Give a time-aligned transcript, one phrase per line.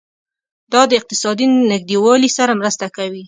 [0.73, 3.19] دا د اقتصادي نږدیوالي سره مرسته کوي.